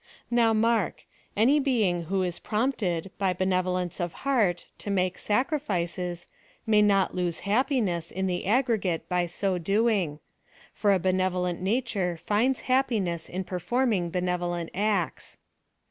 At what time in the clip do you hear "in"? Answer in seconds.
8.33-8.43, 13.29-13.43